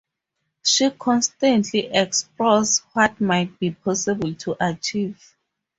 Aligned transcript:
She 0.63 0.89
constantly 0.89 1.81
explores 1.85 2.79
what 2.93 3.21
might 3.21 3.59
be 3.59 3.69
possible 3.69 4.33
to 4.33 4.57
achieve. 4.59 5.35